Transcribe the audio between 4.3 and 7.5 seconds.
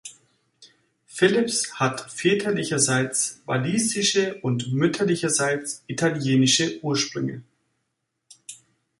und mütterlicherseits italienische Ursprünge.